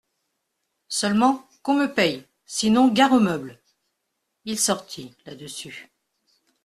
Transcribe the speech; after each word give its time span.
Seulement, 0.87 1.47
qu'on 1.61 1.75
me 1.75 1.85
paye, 1.85 2.25
sinon, 2.47 2.87
gare 2.87 3.11
aux 3.13 3.19
meubles!… 3.19 3.59
Il 4.45 4.57
sortit, 4.57 5.13
là-dessus. 5.27 5.91